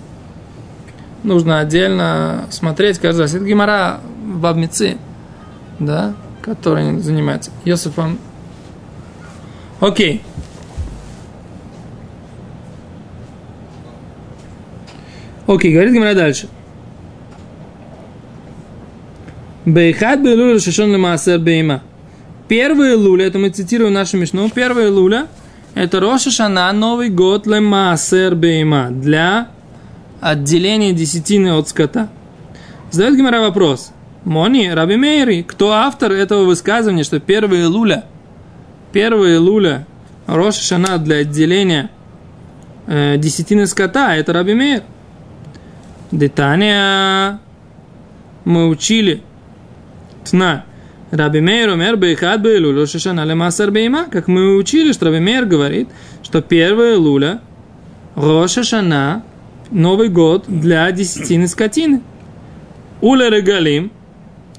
нужно 1.22 1.60
отдельно 1.60 2.46
смотреть 2.50 2.98
каждый 2.98 3.22
раз. 3.22 3.34
Это 3.34 3.44
Гимара 3.44 4.00
Бабмицы, 4.24 4.98
да, 5.78 6.14
который 6.42 6.98
занимается 6.98 7.50
Йосифом. 7.64 8.18
Окей. 9.80 10.22
Окей, 15.46 15.72
говорит 15.72 15.92
Гимара 15.92 16.14
дальше. 16.14 16.48
Бейхат 19.64 20.20
бейлуля 20.20 20.58
шашон 20.58 20.92
лемаасер 20.92 21.38
бейма. 21.38 21.82
Первая 22.48 22.96
луля, 22.96 23.26
это 23.26 23.38
мы 23.38 23.50
цитируем 23.50 23.92
нашу 23.92 24.16
мишну, 24.16 24.50
первая 24.50 24.90
луля, 24.90 25.28
это 25.74 26.00
Роша 26.00 26.30
Шана, 26.30 26.72
Новый 26.72 27.10
год 27.10 27.46
лемаасер 27.46 28.34
бейма, 28.34 28.88
для 28.90 29.48
отделение 30.22 30.92
десятины 30.92 31.52
от 31.52 31.68
скота. 31.68 32.08
Задает 32.90 33.16
Гимара 33.16 33.40
вопрос. 33.40 33.92
Мони, 34.24 34.68
Раби 34.68 34.96
Мейри, 34.96 35.42
кто 35.42 35.72
автор 35.72 36.12
этого 36.12 36.44
высказывания, 36.44 37.02
что 37.02 37.18
первые 37.18 37.66
луля, 37.66 38.04
первые 38.92 39.38
луля 39.38 39.84
Роша 40.26 40.62
Шана 40.62 40.98
для 40.98 41.16
отделения 41.16 41.90
э, 42.86 43.16
десятины 43.18 43.66
скота, 43.66 44.14
это 44.14 44.32
Раби 44.32 44.54
Мейр. 44.54 44.84
Детания 46.12 47.40
мы 48.44 48.68
учили 48.68 49.24
Тна. 50.24 50.64
Раби 51.10 51.40
Мейр 51.40 51.70
умер 51.70 51.96
бейхат 51.96 52.40
бейлу 52.40 52.72
Роша 52.72 53.00
Шана 53.00 53.24
лемасар 53.24 53.72
бейма. 53.72 54.04
Как 54.04 54.28
мы 54.28 54.56
учили, 54.56 54.92
что 54.92 55.06
Раби 55.06 55.18
Мейр 55.18 55.46
говорит, 55.46 55.88
что 56.22 56.42
первая 56.42 56.96
луля 56.96 57.40
Роша 58.14 58.62
Шана 58.62 59.24
Новый 59.72 60.08
год 60.08 60.44
для 60.46 60.90
десятины 60.92 61.48
скотины. 61.48 62.02
Уля 63.00 63.30
регалим 63.30 63.90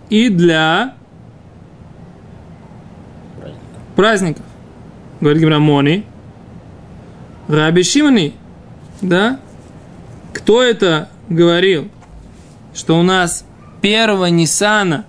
и 0.09 0.29
для 0.29 0.95
праздников. 3.95 4.43
Говорит 5.21 5.41
Гимрамони. 5.41 6.05
Раби 7.47 7.83
Шимани. 7.83 8.33
Да? 9.01 9.39
Кто 10.33 10.63
это 10.63 11.09
говорил? 11.29 11.89
Что 12.73 12.99
у 12.99 13.03
нас 13.03 13.45
первого 13.81 14.25
Нисана 14.25 15.05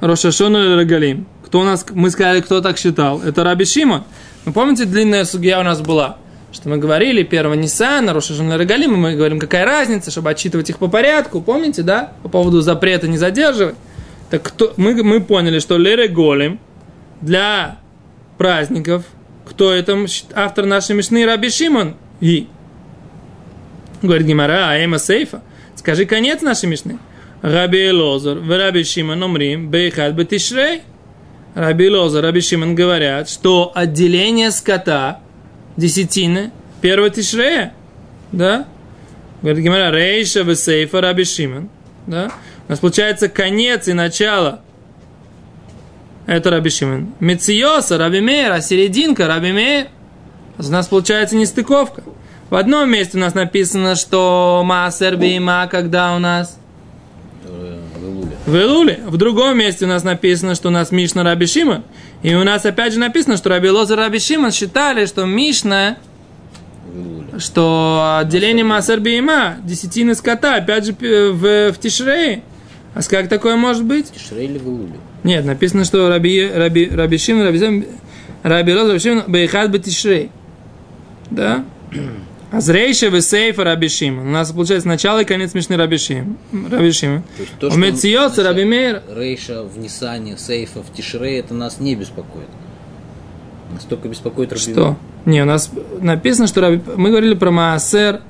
Рошашону 0.00 0.58
или 0.58 0.80
Регалим. 0.80 1.26
Кто 1.44 1.60
у 1.60 1.64
нас, 1.64 1.84
мы 1.90 2.10
сказали, 2.10 2.40
кто 2.40 2.60
так 2.60 2.78
считал? 2.78 3.20
Это 3.20 3.42
Раби 3.42 3.64
Шимон. 3.64 4.04
Вы 4.44 4.52
помните, 4.52 4.84
длинная 4.84 5.24
судья 5.24 5.58
у 5.60 5.62
нас 5.62 5.80
была? 5.80 6.18
Что 6.56 6.68
мы 6.68 6.78
говорили, 6.78 7.22
первого 7.22 7.54
Ниссана, 7.54 8.12
Рошашана 8.12 8.56
Регалим, 8.56 8.94
мы 8.94 9.14
говорим, 9.14 9.38
какая 9.38 9.64
разница, 9.64 10.10
чтобы 10.10 10.30
отчитывать 10.30 10.70
их 10.70 10.78
по 10.78 10.88
порядку, 10.88 11.40
помните, 11.40 11.82
да, 11.82 12.14
по 12.22 12.28
поводу 12.28 12.62
запрета 12.62 13.06
не 13.06 13.18
задерживать. 13.18 13.76
Так 14.30 14.42
кто, 14.42 14.72
мы, 14.76 15.00
мы 15.04 15.20
поняли, 15.20 15.58
что 15.58 15.76
Лере 15.76 16.08
Голем 16.08 16.58
для 17.20 17.78
праздников, 18.38 19.04
кто 19.44 19.72
это 19.72 20.04
автор 20.34 20.66
нашей 20.66 20.96
Мишны 20.96 21.24
Раби 21.26 21.50
Шимон 21.50 21.94
и 22.20 22.48
говорит 24.02 24.26
Гимара, 24.26 24.70
а 24.70 24.78
Эма 24.78 24.98
Сейфа, 24.98 25.42
скажи 25.76 26.06
конец 26.06 26.42
нашей 26.42 26.68
Мишны. 26.68 26.98
Раби 27.42 27.90
Лозер, 27.92 28.38
в 28.38 28.58
Раби 28.58 28.82
Шимон 28.82 29.22
умрим, 29.22 29.68
бейхат 29.68 30.14
бетишрей. 30.14 30.82
Раби 31.54 31.88
Лозер, 31.88 32.22
Раби 32.22 32.40
Шимон 32.40 32.74
говорят, 32.74 33.28
что 33.28 33.72
отделение 33.74 34.50
скота– 34.50 35.20
десятины 35.76 36.50
первого 36.80 37.10
тишрея. 37.10 37.74
Да? 38.32 38.66
Говорит 39.42 39.64
Гимара, 39.64 39.90
Рейша 39.90 40.40
Весейфа 40.40 41.00
Раби 41.00 41.24
Шимон. 41.24 41.68
Да? 42.06 42.30
У 42.68 42.70
нас 42.70 42.80
получается 42.80 43.28
конец 43.28 43.88
и 43.88 43.92
начало. 43.92 44.60
Это 46.26 46.50
Раби 46.50 46.70
Шимон. 46.70 47.14
Мециоса, 47.20 47.98
Раби 47.98 48.20
Мейр, 48.20 48.52
а 48.52 48.60
серединка 48.60 49.26
Раби 49.26 49.52
Мейр. 49.52 49.86
У 50.58 50.62
нас 50.64 50.88
получается 50.88 51.36
нестыковка. 51.36 52.02
В 52.48 52.54
одном 52.54 52.90
месте 52.90 53.18
у 53.18 53.20
нас 53.20 53.34
написано, 53.34 53.96
что 53.96 54.62
Маасер 54.64 55.16
Бима, 55.16 55.68
когда 55.70 56.14
у 56.14 56.18
нас 56.18 56.58
в 58.46 58.56
Илуле. 58.56 59.00
В 59.06 59.16
другом 59.16 59.58
месте 59.58 59.84
у 59.84 59.88
нас 59.88 60.04
написано, 60.04 60.54
что 60.54 60.68
у 60.68 60.70
нас 60.70 60.92
Мишна 60.92 61.24
Раби 61.24 61.46
Шимон. 61.46 61.82
И 62.22 62.34
у 62.34 62.44
нас 62.44 62.64
опять 62.64 62.92
же 62.92 62.98
написано, 62.98 63.36
что 63.36 63.50
Раби 63.50 63.68
Лозер 63.68 63.98
и 63.98 64.02
Раби 64.02 64.18
Шимон 64.18 64.52
считали, 64.52 65.06
что 65.06 65.26
Мишна, 65.26 65.98
что 67.38 68.18
отделение 68.20 68.64
Масер 68.64 69.00
Биима, 69.00 69.56
десятины 69.64 70.14
скота, 70.14 70.56
опять 70.56 70.86
же 70.86 70.92
в, 70.92 71.72
в 71.72 71.78
Тишрее. 71.78 72.42
А 72.94 73.02
как 73.02 73.28
такое 73.28 73.56
может 73.56 73.84
быть? 73.84 74.12
Тишрей 74.12 74.46
или 74.46 74.58
в 74.58 74.66
Илуле? 74.66 74.94
Нет, 75.24 75.44
написано, 75.44 75.84
что 75.84 76.08
Раби, 76.08 76.48
Раби, 76.48 76.88
Раби 76.88 77.18
Шимон, 77.18 77.44
Раби, 77.44 77.58
Шимон, 77.58 77.84
Раби 78.42 78.72
Лозер, 78.72 78.88
Раби 78.88 79.00
Шимон, 79.00 79.24
Бейхат 79.26 79.70
Бетишрей. 79.70 80.30
Да? 81.30 81.64
Азрейша 82.52 83.10
в 83.10 83.20
Сейфа 83.20 83.64
Раби 83.64 83.88
Шимон. 83.88 84.28
У 84.28 84.30
нас 84.30 84.52
получается 84.52 84.86
начало 84.86 85.22
и 85.22 85.24
конец 85.24 85.52
Мишны 85.54 85.76
Раби 85.76 85.98
Шимон. 85.98 86.36
Раби 86.70 86.92
Шимон. 86.92 87.22
У 87.60 87.76
Мециоса 87.76 88.44
Раби 88.44 88.64
Мейр. 88.64 89.02
Рейша 89.14 89.62
в 89.62 89.78
Нисане, 89.78 90.38
Сейфа 90.38 90.82
в 90.82 90.92
Тишре, 90.92 91.40
это 91.40 91.54
нас 91.54 91.80
не 91.80 91.96
беспокоит. 91.96 92.48
Нас 93.72 93.84
только 93.84 94.08
беспокоит 94.08 94.52
Раби 94.52 94.62
Что? 94.62 94.96
Не, 95.24 95.42
у 95.42 95.44
нас 95.44 95.70
написано, 96.00 96.46
что 96.46 96.60
Раби... 96.60 96.80
мы 96.96 97.10
говорили 97.10 97.34
про 97.34 97.50
Маасер, 97.50 98.20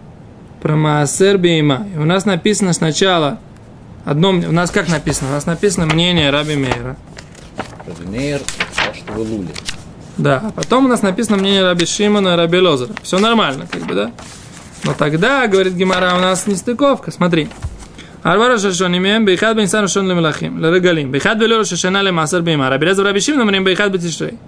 про 0.63 0.77
Маасер 0.77 1.37
Бейма. 1.37 1.87
И 1.95 1.99
у 1.99 2.05
нас 2.05 2.25
написано 2.25 2.73
сначала 2.73 3.39
одно, 4.07 4.31
у 4.31 4.53
нас 4.53 4.71
как 4.71 4.89
написано? 4.89 5.31
У 5.31 5.33
нас 5.35 5.45
написано 5.45 5.87
мнение 5.87 6.31
Раби 6.31 6.57
Мейра. 6.57 6.97
Раби 7.87 8.07
Мейр, 8.11 8.41
что 8.95 9.13
вы 9.13 9.23
лули. 9.23 9.49
Да, 10.17 10.43
а 10.45 10.51
потом 10.53 10.87
у 10.87 10.89
нас 10.89 11.03
написано 11.03 11.37
мнение 11.37 11.63
Раби 11.63 11.87
Шимона 11.87 12.35
и 12.35 12.37
Раби 12.37 12.59
Лозера. 12.59 12.93
Все 13.03 13.19
нормально, 13.19 13.67
как 13.71 13.83
бы, 13.87 13.95
да? 13.95 14.13
Но 14.85 14.95
тогда, 14.95 15.47
говорит 15.47 15.75
Гимара, 15.75 16.15
у 16.15 16.21
нас 16.21 16.47
нестыковка, 16.47 17.11
смотри. 17.11 17.49
Арвара 18.23 18.59
шашоним 18.59 19.05
им, 19.05 19.25
бейхад 19.25 19.57
бен 19.57 19.69
сан 19.69 19.89
шон 19.89 20.09
лемелахим, 20.09 20.59
лерегалим, 20.59 21.11
бейхад 21.13 21.39
велер 21.39 21.65
шашена 21.65 22.03
лемасар 22.03 22.43
бейма, 22.43 22.69
раби 22.71 22.87
лезу 22.87 23.05
раби 23.05 23.21
шим, 23.21 23.39
намрим 23.39 23.65
бейхад 23.65 23.93
бетишрей. 23.93 24.39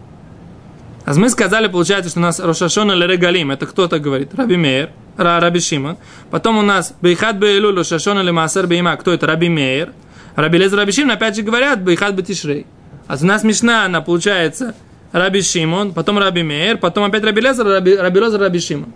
А 1.08 1.14
мы 1.14 1.30
сказали, 1.30 1.68
получается, 1.68 2.10
что 2.10 2.20
у 2.20 2.22
нас 2.22 2.38
Рошашона 2.38 2.92
Лерегалим, 2.92 3.50
это 3.50 3.64
кто 3.64 3.88
так 3.88 4.02
говорит, 4.02 4.34
Раби 4.34 4.58
Мейер, 4.58 4.90
Раби 5.16 5.58
Шимон. 5.58 5.96
Потом 6.30 6.58
у 6.58 6.62
нас 6.62 6.92
Бейхат 7.00 7.38
Бейлю, 7.38 7.74
Рошашона 7.74 8.20
Лемасар 8.20 8.66
Бейма, 8.66 8.94
кто 8.96 9.14
это? 9.14 9.26
Раби 9.26 9.48
Мейер. 9.48 9.94
Раби 10.36 10.58
Лез 10.58 10.70
Раби 10.74 10.92
Шимон, 10.92 11.12
опять 11.12 11.34
же 11.34 11.40
говорят, 11.40 11.82
Бейхат 11.82 12.14
Бетишрей. 12.14 12.66
А 13.06 13.16
у 13.18 13.24
нас 13.24 13.42
Мишна, 13.42 13.86
она 13.86 14.02
получается, 14.02 14.74
Раби 15.12 15.40
Шимон, 15.42 15.92
потом 15.92 16.18
Раби 16.18 16.42
Мейер, 16.42 16.76
потом 16.78 17.04
опять 17.04 17.24
Раби 17.24 17.40
Лезер, 17.40 17.66
Раби, 17.66 17.96
Раби 17.96 18.20
Лезер, 18.20 18.40
Раби 18.40 18.58
Шимон. 18.58 18.92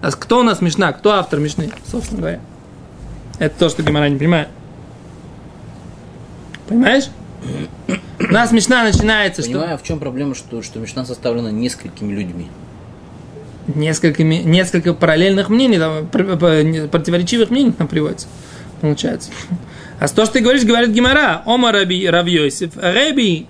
А 0.00 0.10
кто 0.10 0.40
у 0.40 0.42
нас 0.42 0.60
Мишна? 0.60 0.92
Кто 0.92 1.12
автор 1.12 1.40
Мишны, 1.40 1.70
собственно 1.86 2.20
говоря? 2.20 2.40
Это 3.38 3.58
то, 3.58 3.68
что 3.68 3.82
Гимара 3.82 4.08
не 4.08 4.16
понимает. 4.18 4.48
Понимаешь? 6.68 7.04
У 8.18 8.32
нас 8.32 8.50
Мишна 8.50 8.82
начинается, 8.82 9.42
что... 9.42 9.52
Понимаю, 9.52 9.78
в 9.78 9.82
чем 9.82 9.98
проблема, 9.98 10.34
что, 10.34 10.62
что 10.62 10.78
Мишна 10.80 11.04
составлена 11.04 11.50
несколькими 11.50 12.12
людьми. 12.12 12.48
Несколькими, 13.68 14.36
несколько 14.36 14.94
параллельных 14.94 15.48
мнений, 15.48 15.78
там, 15.78 16.06
пр- 16.06 16.36
пр- 16.36 16.88
противоречивых 16.88 17.50
мнений 17.50 17.72
там 17.72 17.88
приводится, 17.88 18.28
получается. 18.80 19.30
А 19.98 20.08
то, 20.08 20.24
что 20.24 20.34
ты 20.34 20.40
говоришь, 20.40 20.64
говорит 20.64 20.90
Гимара, 20.90 21.42
Ома 21.46 21.72
Раби 21.72 22.08
Равьосиф. 22.08 22.76
Раби, 22.76 23.46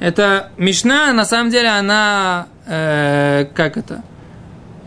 это 0.00 0.50
Мишна, 0.56 1.12
на 1.12 1.24
самом 1.24 1.50
деле, 1.50 1.68
она, 1.68 2.46
э, 2.66 3.46
как 3.54 3.76
это, 3.76 4.02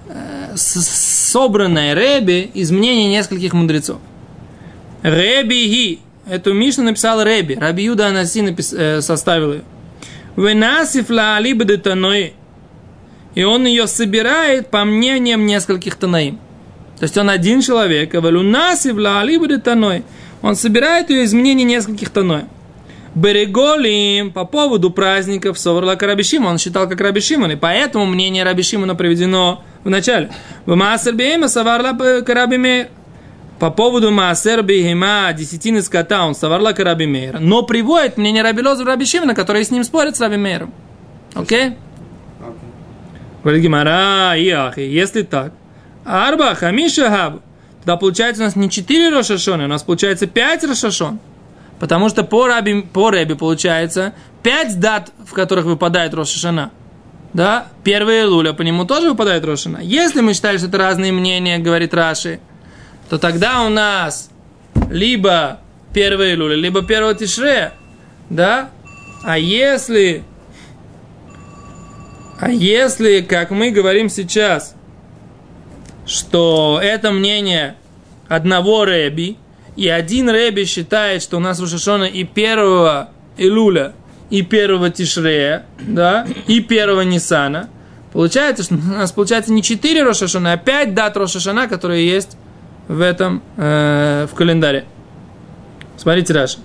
э, 0.09 0.55
собранная 0.55 1.93
Реби 1.93 2.49
из 2.53 2.71
мнений 2.71 3.09
нескольких 3.09 3.53
мудрецов. 3.53 3.99
Реби 5.03 5.67
Ги. 5.67 5.99
Эту 6.29 6.53
Мишну 6.53 6.83
написал 6.83 7.23
Реби. 7.23 7.55
Раби 7.55 7.83
Юда 7.83 8.07
Анаси 8.07 8.41
напис, 8.41 8.73
э, 8.73 9.01
составил 9.01 9.53
ее. 9.53 9.61
Венасиф 10.35 11.09
ла. 11.09 11.39
И 13.35 13.43
он 13.43 13.65
ее 13.65 13.87
собирает 13.87 14.69
по 14.69 14.83
мнениям 14.83 15.45
нескольких 15.45 15.95
танаим. 15.95 16.39
То 16.99 17.03
есть 17.03 17.17
он 17.17 17.29
один 17.29 17.61
человек. 17.61 18.13
а. 18.15 20.03
Он 20.41 20.55
собирает 20.55 21.09
ее 21.09 21.23
из 21.23 21.33
мнений 21.33 21.63
нескольких 21.63 22.09
таной. 22.09 22.45
Береголим 23.17 24.31
по 24.31 24.45
поводу 24.45 24.91
праздников 24.91 25.57
Соварла 25.57 25.95
Карабишима. 25.95 26.49
Он 26.49 26.59
считал 26.59 26.87
как 26.87 27.01
Рабишиман, 27.01 27.51
и 27.51 27.55
поэтому 27.55 28.05
мнение 28.05 28.43
Рабишимана 28.43 28.93
приведено 28.93 29.63
в 29.83 29.89
начале. 29.89 30.29
В 30.67 30.75
Маасер 30.75 31.15
Бейма 31.15 31.47
Саварла 31.47 32.21
Карабимейр. 32.21 32.89
По 33.57 33.71
поводу 33.71 34.11
Маасер 34.11 34.61
Бейма, 34.61 35.33
десятины 35.33 35.81
скота, 35.81 36.27
он 36.27 36.35
Саварла 36.35 36.73
Карабимейр. 36.73 37.39
Но 37.39 37.63
приводит 37.63 38.17
мнение 38.17 38.43
Раби 38.43 38.61
Лоза 38.61 38.85
Рабишимана, 38.85 39.33
который 39.33 39.65
с 39.65 39.71
ним 39.71 39.83
спорит 39.83 40.15
с 40.15 40.21
Рабимейром. 40.21 40.71
Окей? 41.33 41.65
Окей. 41.65 41.77
Говорит 43.41 43.63
Гимара, 43.63 44.35
Иахи, 44.37 44.81
если 44.81 45.23
так, 45.23 45.53
Арба, 46.05 46.53
Хамиша 46.53 47.09
Хаб, 47.09 47.41
тогда 47.79 47.97
получается 47.97 48.43
у 48.43 48.45
нас 48.45 48.55
не 48.55 48.69
4 48.69 49.09
Рошашона, 49.09 49.65
у 49.65 49.67
нас 49.67 49.81
получается 49.81 50.27
5 50.27 50.65
Рошашон. 50.65 51.19
Потому 51.79 52.09
что 52.09 52.23
по, 52.23 52.47
раби, 52.47 52.81
по 52.81 53.11
Рэбе 53.11 53.35
получается 53.35 54.13
5 54.43 54.79
дат, 54.79 55.11
в 55.25 55.33
которых 55.33 55.65
выпадает 55.65 56.13
Рошашана. 56.13 56.71
Да? 57.33 57.67
Первая 57.83 58.27
Луля, 58.27 58.53
по 58.53 58.63
нему 58.63 58.85
тоже 58.85 59.09
выпадает 59.09 59.45
Рошашана. 59.45 59.79
Если 59.81 60.21
мы 60.21 60.33
считали, 60.33 60.57
что 60.57 60.67
это 60.67 60.77
разные 60.77 61.11
мнения, 61.11 61.59
говорит 61.59 61.93
Раши, 61.93 62.39
то 63.09 63.17
тогда 63.17 63.63
у 63.63 63.69
нас 63.69 64.29
либо 64.89 65.59
первая 65.93 66.37
Луля, 66.37 66.55
либо 66.55 66.83
первого 66.83 67.13
Тишре, 67.13 67.73
да? 68.29 68.69
А 69.23 69.37
если 69.37 70.23
а 72.39 72.51
если, 72.51 73.21
как 73.21 73.49
мы 73.49 73.71
говорим 73.71 74.09
сейчас, 74.09 74.75
что 76.05 76.79
это 76.81 77.11
мнение 77.11 77.75
одного 78.27 78.85
Рэби, 78.85 79.37
и 79.77 79.87
один 79.87 80.29
Рэби 80.29 80.65
считает, 80.65 81.21
что 81.21 81.37
у 81.37 81.39
нас 81.39 81.59
Рушашона 81.59 82.05
и 82.05 82.23
первого 82.23 83.09
Илуля, 83.37 83.93
и 84.31 84.41
первого 84.41 84.89
Тишрея, 84.89 85.65
да, 85.79 86.25
и 86.47 86.59
первого 86.59 87.01
Нисана, 87.01 87.69
получается, 88.11 88.63
что 88.63 88.73
у 88.73 88.77
нас 88.77 89.11
получается 89.11 89.53
не 89.53 89.61
4 89.61 90.03
Рошашона, 90.03 90.53
а 90.53 90.57
5 90.57 90.95
дат 90.95 91.15
Рошашана, 91.15 91.67
которые 91.67 92.07
есть 92.07 92.37
в 92.87 93.01
этом, 93.01 93.43
э, 93.55 94.27
в 94.29 94.35
календаре. 94.35 94.85
Смотрите, 95.95 96.33
Раша. 96.33 96.57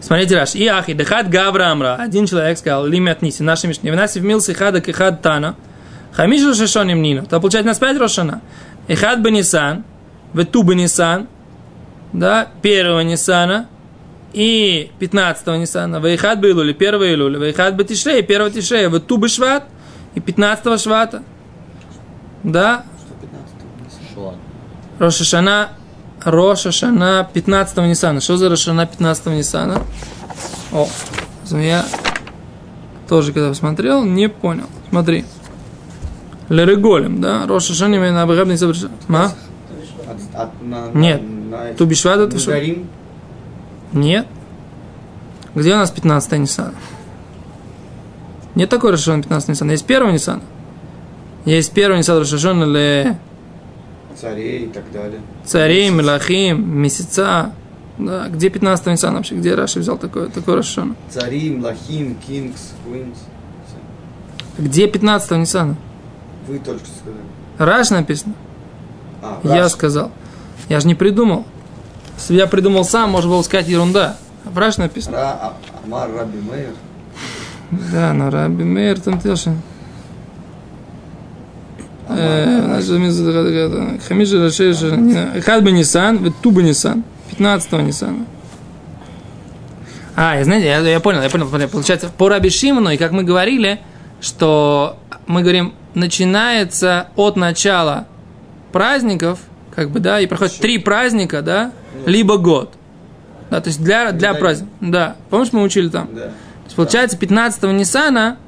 Смотрите, 0.00 0.36
Раш. 0.36 0.54
И 0.54 0.66
ахи, 0.66 0.94
дехат 0.94 1.28
гавра 1.28 1.70
амра. 1.70 1.96
Один 1.96 2.26
человек 2.26 2.56
сказал, 2.56 2.86
лими 2.86 3.12
отниси, 3.12 3.42
наши 3.42 3.66
мишни. 3.66 3.90
Внаси 3.90 4.20
в 4.20 4.24
милс 4.24 4.48
ихада 4.48 4.80
кихад 4.80 5.20
тана. 5.20 5.56
Хамиш 6.12 6.44
рошашоним 6.46 7.02
нину. 7.02 7.26
То 7.26 7.38
получается 7.40 7.68
нас 7.68 7.78
пять 7.78 7.98
рошана. 7.98 8.40
Ихад 8.88 9.20
бенисан, 9.20 9.84
вету 10.34 10.62
бенисан, 10.62 11.26
да, 12.12 12.48
первого 12.62 13.00
Нисана 13.00 13.68
и 14.32 14.90
15-го 15.00 15.56
Нисана, 15.56 16.00
Вайхат 16.00 16.40
Бейлули, 16.40 16.72
1 16.72 17.14
Илуля, 17.14 17.38
Вайхат 17.38 17.76
Бетишрей, 17.76 18.22
1 18.22 18.52
Тишрея, 18.52 18.88
Вету 18.88 19.16
Бешват 19.16 19.64
и 20.14 20.20
15-го 20.20 20.78
Швата. 20.78 21.22
Да. 22.44 22.84
Рошашана, 24.98 25.70
Рошашана 26.24 27.28
15-го 27.34 27.86
Ниссана. 27.86 28.20
Что 28.20 28.36
за 28.36 28.48
Рошашана 28.48 28.82
15-го 28.82 29.30
Ниссана? 29.30 29.82
О, 30.72 30.86
я 31.52 31.84
тоже 33.08 33.32
когда 33.32 33.48
посмотрел, 33.48 34.04
не 34.04 34.28
понял. 34.28 34.66
Смотри. 34.90 35.24
Лереголем, 36.48 37.20
да? 37.20 37.46
Рошашана 37.46 37.94
именно 37.94 38.22
обрабный 38.22 38.58
Ма? 39.08 39.32
От- 40.34 40.62
на- 40.62 40.88
Нет. 40.92 41.22
на- 41.22 41.64
на- 41.68 41.74
Тубишват 41.74 42.18
это 42.20 42.38
что? 42.38 42.52
Нет. 43.92 44.26
Где 45.54 45.74
у 45.74 45.78
нас 45.78 45.90
15 45.90 46.38
Ниссана? 46.38 46.74
Нет 48.54 48.68
такой 48.68 48.92
Рошашана 48.92 49.22
15 49.22 49.48
Ниссана. 49.50 49.70
Есть 49.72 49.86
первый 49.86 50.12
Ниссана. 50.12 50.42
Есть 51.44 51.72
первый 51.72 51.98
Ниссана 51.98 52.20
Рошашана 52.20 52.64
ле 52.64 53.18
царей 54.20 54.66
и 54.66 54.68
так 54.68 54.84
далее. 54.92 55.20
царей, 55.44 55.90
мелахим, 55.90 56.78
месяца. 56.78 57.52
Да, 57.98 58.28
где 58.28 58.48
15 58.50 58.86
Ниссана 58.92 59.16
вообще? 59.18 59.34
Где 59.34 59.54
Раши 59.54 59.80
взял 59.80 59.98
такой, 59.98 60.28
такой 60.30 60.54
Рошашана? 60.56 60.94
Цари, 61.10 61.50
Млахим, 61.50 62.14
Кингс, 62.26 62.72
Квинс. 62.84 63.18
Где 64.58 64.86
15 64.86 65.32
Ниссана? 65.38 65.76
Вы 66.46 66.58
только 66.58 66.84
что 66.84 66.94
сказали. 66.96 67.24
Раш 67.78 67.90
написано. 67.90 68.34
А, 69.22 69.40
Я 69.44 69.62
Раш. 69.62 69.72
сказал. 69.72 70.10
Я 70.70 70.78
же 70.78 70.86
не 70.86 70.94
придумал. 70.94 71.44
Если 72.16 72.36
я 72.36 72.46
придумал 72.46 72.84
сам, 72.84 73.10
можно 73.10 73.28
было 73.28 73.42
сказать 73.42 73.66
ерунда. 73.66 74.16
А 74.44 74.70
написано. 74.78 75.16
Ра, 75.16 75.30
а- 75.32 75.56
Амар 75.84 76.08
Раби 76.14 76.38
Мейер. 76.38 76.74
Да, 77.92 78.12
но 78.12 78.30
Раби 78.30 78.62
Мейер 78.62 79.00
там 79.00 79.20
тоже. 79.20 79.56
Э, 82.08 82.80
Хамиша 84.08 84.44
Рашеша. 84.44 85.40
Хад 85.42 85.64
бы 85.64 85.72
Нисан, 85.72 86.32
Ту 86.40 86.52
бы 86.52 86.62
Нисан. 86.62 87.02
15 87.30 87.72
Нисана. 87.82 88.26
А, 90.14 90.36
я, 90.36 90.44
знаете, 90.44 90.66
я, 90.68 90.78
я 90.78 91.00
понял, 91.00 91.20
я 91.20 91.30
понял, 91.30 91.48
понял. 91.48 91.68
Получается, 91.68 92.10
по 92.16 92.28
Раби 92.28 92.48
Шимону, 92.48 92.90
и 92.90 92.96
как 92.96 93.10
мы 93.10 93.24
говорили, 93.24 93.80
что 94.20 94.98
мы 95.26 95.42
говорим, 95.42 95.74
начинается 95.94 97.08
от 97.16 97.36
начала 97.36 98.06
праздников, 98.70 99.40
как 99.74 99.90
бы, 99.90 100.00
да, 100.00 100.20
и 100.20 100.26
проходит 100.26 100.58
три 100.58 100.78
праздника, 100.78 101.42
да, 101.42 101.72
либо 102.06 102.36
год. 102.36 102.74
Да, 103.50 103.60
то 103.60 103.68
есть 103.68 103.82
для, 103.82 104.12
для 104.12 104.34
праздника. 104.34 104.72
Да. 104.80 105.16
Помнишь, 105.28 105.52
мы 105.52 105.62
учили 105.62 105.88
там? 105.88 106.08
Да. 106.14 106.22
То 106.22 106.64
есть, 106.66 106.76
получается, 106.76 107.18
15 107.18 107.62
Ниссана, 107.64 108.38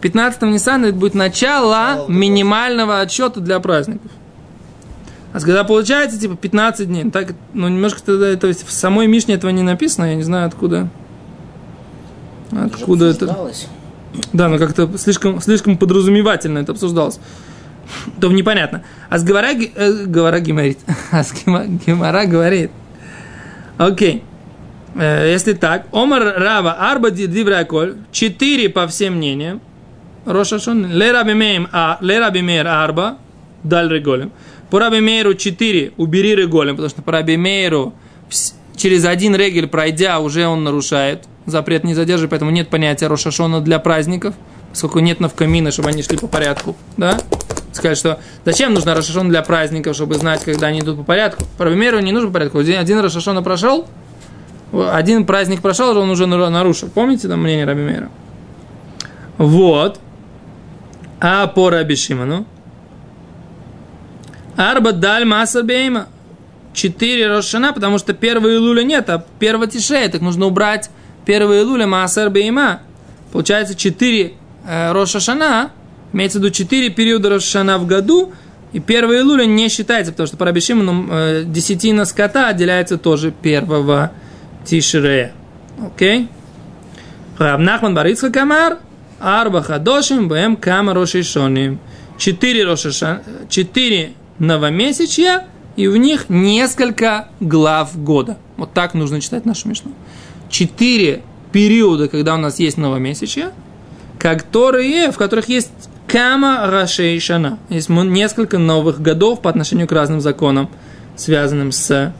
15 0.00 0.42
Ниссана 0.42 0.86
это 0.86 0.96
будет 0.96 1.14
начало 1.14 2.06
минимального 2.08 3.00
отсчета 3.00 3.40
для 3.40 3.60
праздников. 3.60 4.10
А 5.32 5.40
когда 5.40 5.62
получается, 5.62 6.18
типа, 6.18 6.36
15 6.36 6.88
дней, 6.88 7.10
так, 7.10 7.34
ну, 7.52 7.68
немножко 7.68 8.02
тогда, 8.02 8.34
то 8.36 8.46
есть, 8.46 8.66
в 8.66 8.72
самой 8.72 9.06
Мишне 9.06 9.34
этого 9.34 9.50
не 9.50 9.62
написано, 9.62 10.06
я 10.06 10.14
не 10.14 10.22
знаю, 10.22 10.46
откуда. 10.46 10.88
Откуда 12.50 13.06
это? 13.06 13.52
Да, 14.32 14.48
но 14.48 14.58
как-то 14.58 14.90
слишком, 14.96 15.40
слишком 15.40 15.76
подразумевательно 15.76 16.58
это 16.58 16.72
обсуждалось. 16.72 17.20
То 18.20 18.30
непонятно. 18.32 18.82
А 19.08 19.18
с 19.18 19.24
Гемара, 19.24 19.54
г- 19.54 19.70
э, 19.74 20.04
Гемара 20.06 20.40
говорит. 20.40 20.78
А 21.10 21.22
с 21.22 21.32
Гема- 21.32 21.66
Гемара 21.66 22.24
говорит. 22.26 22.70
Окей. 23.76 24.22
Э, 24.94 25.30
если 25.32 25.52
так, 25.52 25.86
Омар 25.92 26.22
Рава 26.36 26.72
Арба 26.72 27.10
Дивраколь, 27.10 27.94
четыре 28.12 28.68
по 28.68 28.86
всем 28.86 29.14
мнениям. 29.14 29.60
Рошашон, 30.24 30.86
Ле 30.92 31.12
Раби 31.12 31.32
Мейм, 31.34 31.68
а 31.72 31.98
Ле 32.00 32.18
Раби 32.18 32.42
Мейр 32.42 32.66
Арба, 32.66 33.18
Даль 33.62 33.90
Реголем. 33.90 34.30
По 34.70 34.78
Раби 34.78 35.00
Мейру 35.00 35.34
4, 35.34 35.92
убери 35.96 36.34
Реголем, 36.34 36.76
потому 36.76 36.90
что 36.90 37.00
по 37.00 37.12
Раби 37.12 37.36
Мейру 37.38 37.94
через 38.76 39.04
один 39.06 39.34
регель 39.34 39.66
пройдя, 39.68 40.18
уже 40.20 40.46
он 40.46 40.64
нарушает. 40.64 41.24
Запрет 41.46 41.84
не 41.84 41.94
задерживает, 41.94 42.30
поэтому 42.30 42.50
нет 42.50 42.68
понятия 42.68 43.06
Рошашона 43.06 43.62
для 43.62 43.78
праздников, 43.78 44.34
поскольку 44.70 44.98
нет 44.98 45.18
навкамина, 45.20 45.70
чтобы 45.70 45.88
они 45.88 46.02
шли 46.02 46.18
по 46.18 46.26
порядку. 46.26 46.76
Да? 46.98 47.18
Сказать, 47.78 47.96
что 47.96 48.18
зачем 48.44 48.74
нужно 48.74 48.92
Рошашон 48.94 49.28
для 49.28 49.40
праздников, 49.42 49.94
чтобы 49.94 50.16
знать, 50.16 50.42
когда 50.44 50.66
они 50.66 50.80
идут 50.80 50.96
по 50.96 51.04
порядку. 51.04 51.44
По 51.56 51.64
Раби 51.64 51.76
Мейру 51.76 52.00
не 52.00 52.10
нужно 52.10 52.26
по 52.26 52.34
порядку. 52.34 52.58
Один, 52.58 52.98
Рошашона 52.98 53.40
прошел, 53.40 53.86
один 54.72 55.24
праздник 55.24 55.62
прошел, 55.62 55.96
он 55.96 56.10
уже 56.10 56.26
нару- 56.26 56.48
нарушил. 56.50 56.88
Помните 56.88 57.28
там 57.28 57.40
мнение 57.40 57.64
Раби 57.64 57.82
Мейра? 57.82 58.10
Вот. 59.36 60.00
А 61.20 61.46
по 61.46 61.70
Раби 61.70 61.94
Шимону? 61.94 62.46
Арба 64.56 64.90
даль 64.90 65.24
масса 65.24 65.62
бейма. 65.62 66.08
Четыре 66.74 67.28
Рошана, 67.28 67.72
потому 67.72 67.98
что 67.98 68.12
первого 68.12 68.52
Илуля 68.54 68.82
нет, 68.82 69.08
а 69.08 69.24
первого 69.38 69.68
Тишея, 69.68 70.08
так 70.08 70.20
нужно 70.20 70.46
убрать 70.46 70.90
первого 71.24 71.60
Илуля 71.60 71.86
Маасар 71.86 72.28
Бейма. 72.28 72.80
Получается 73.32 73.76
четыре 73.76 74.34
э, 74.66 74.90
Рошашана, 74.92 75.70
имеется 76.12 76.38
в 76.38 76.42
виду 76.42 76.52
четыре 76.52 76.90
периода 76.90 77.30
Рошана 77.30 77.78
в 77.78 77.86
году, 77.86 78.32
и 78.72 78.80
первый 78.80 79.20
Илуля 79.20 79.44
не 79.44 79.68
считается, 79.68 80.12
потому 80.12 80.26
что 80.26 80.36
по 80.36 80.44
Рабишиману 80.44 81.06
э, 81.10 81.44
десятина 81.46 82.04
скота 82.04 82.48
отделяется 82.48 82.98
тоже 82.98 83.30
первого 83.30 84.12
Тишрея. 84.64 85.32
Окей? 85.84 86.28
Раб 87.38 87.60
Нахман 87.60 87.94
Барицха 87.94 88.30
Камар, 88.30 88.78
Арба 89.20 89.62
Хадошим, 89.62 90.28
Бэм 90.28 90.56
Кама 90.56 90.92
Рошишоним. 90.92 91.78
Четыре 92.18 92.64
Рошашана, 92.64 93.22
четыре 93.48 94.12
новомесячья, 94.38 95.46
и 95.76 95.86
в 95.86 95.96
них 95.96 96.28
несколько 96.28 97.28
глав 97.38 97.96
года. 98.02 98.36
Вот 98.56 98.72
так 98.74 98.94
нужно 98.94 99.20
читать 99.20 99.46
нашу 99.46 99.68
Мишну. 99.68 99.92
Четыре 100.50 101.22
периода, 101.52 102.08
когда 102.08 102.34
у 102.34 102.38
нас 102.38 102.58
есть 102.58 102.76
новомесячья, 102.76 103.52
которые, 104.18 105.12
в 105.12 105.16
которых 105.16 105.48
есть 105.48 105.70
Кама 106.08 106.66
Рашей. 106.70 107.20
Есть 107.68 107.88
несколько 107.90 108.56
новых 108.58 109.02
годов 109.02 109.42
по 109.42 109.50
отношению 109.50 109.86
к 109.86 109.92
разным 109.92 110.22
законам, 110.22 110.70
связанным 111.16 111.70
с 111.70 112.14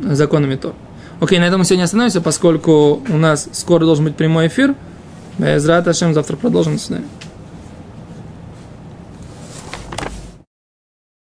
законами 0.00 0.54
Тор. 0.54 0.74
Окей, 1.20 1.40
на 1.40 1.44
этом 1.44 1.58
мы 1.58 1.64
сегодня 1.64 1.84
остановимся, 1.84 2.20
поскольку 2.20 3.02
у 3.08 3.16
нас 3.16 3.48
скоро 3.52 3.84
должен 3.84 4.04
быть 4.04 4.14
прямой 4.14 4.46
эфир. 4.46 4.76
Без 5.38 5.64
завтра 6.14 6.36
продолжим. 6.36 6.74
До 6.74 6.80
свидания. 6.80 7.06